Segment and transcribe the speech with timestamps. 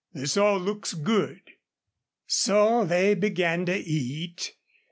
[0.15, 1.41] This all looks good."
[2.25, 4.55] So they began to eat.